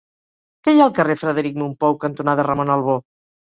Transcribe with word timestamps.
Què 0.67 0.73
hi 0.75 0.81
ha 0.83 0.87
al 0.89 0.95
carrer 1.01 1.17
Frederic 1.25 1.61
Mompou 1.65 2.01
cantonada 2.07 2.49
Ramon 2.51 2.75
Albó? 2.81 3.01